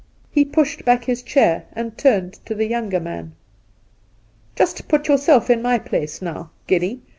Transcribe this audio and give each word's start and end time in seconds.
He 0.31 0.45
pushed 0.45 0.83
back 0.83 1.03
his 1.05 1.21
chair 1.21 1.65
and 1.73 1.95
turned 1.95 2.43
to 2.47 2.55
the 2.55 2.65
younger 2.65 2.99
man.' 2.99 3.33
Just 4.55 4.87
put 4.87 5.07
yourself 5.07 5.47
in 5.51 5.61
my 5.61 5.77
place, 5.77 6.23
now, 6.23 6.49
Geddy. 6.65 7.03